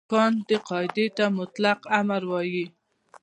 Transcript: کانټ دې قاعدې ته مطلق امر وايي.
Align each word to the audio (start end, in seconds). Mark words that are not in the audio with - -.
کانټ 0.11 0.37
دې 0.47 0.57
قاعدې 0.69 1.07
ته 1.17 1.25
مطلق 1.39 1.79
امر 1.99 2.21
وايي. 2.31 2.65